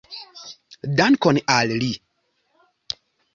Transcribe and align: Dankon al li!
Dankon 1.01 1.41
al 1.57 1.75
li! 1.83 1.91